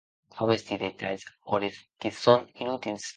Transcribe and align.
Aguesti 0.45 0.79
detalhs 0.83 1.27
òrres 1.57 1.77
que 2.01 2.13
son 2.23 2.49
inutils. 2.65 3.07